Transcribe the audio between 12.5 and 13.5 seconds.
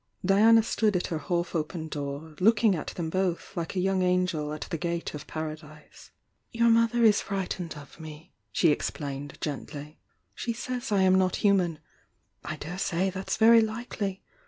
daresay that's